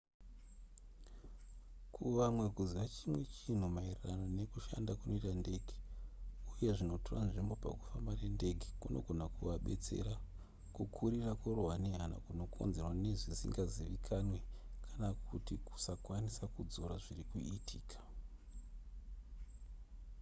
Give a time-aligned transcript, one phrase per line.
[1.93, 5.73] kuvamwe kuziva chimwe chinhu maererano nekushanda kunoita ndege
[6.53, 10.13] uye zvinotora nzvimbo pakufamba nendege kunogona kuvabetsera
[10.75, 14.39] kukurira kurohwa nehana kunokonzerwa nezvisingazivikanwe
[14.85, 17.97] kana kuti kusakwanisa kudzora zviri kuitika